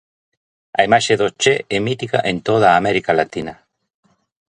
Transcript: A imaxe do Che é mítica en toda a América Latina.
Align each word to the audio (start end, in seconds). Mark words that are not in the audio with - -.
A 0.79 0.81
imaxe 0.87 1.13
do 1.21 1.27
Che 1.41 1.55
é 1.75 1.77
mítica 1.87 2.19
en 2.31 2.37
toda 2.47 2.67
a 2.69 2.77
América 2.81 3.11
Latina. 3.19 3.53